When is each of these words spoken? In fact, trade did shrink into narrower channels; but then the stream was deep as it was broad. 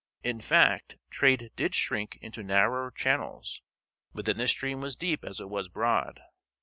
In 0.23 0.39
fact, 0.41 0.97
trade 1.11 1.51
did 1.55 1.75
shrink 1.75 2.17
into 2.23 2.41
narrower 2.41 2.89
channels; 2.89 3.61
but 4.15 4.25
then 4.25 4.37
the 4.37 4.47
stream 4.47 4.81
was 4.81 4.95
deep 4.95 5.23
as 5.23 5.39
it 5.39 5.47
was 5.47 5.69
broad. 5.69 6.21